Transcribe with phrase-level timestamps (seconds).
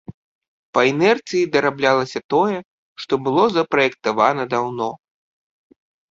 [0.75, 2.55] Па інерцыі дараблялася тое,
[3.03, 4.89] што было запраектавана даўно.